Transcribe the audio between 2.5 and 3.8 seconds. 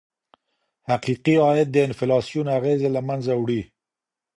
اغیزې له منځه وړي.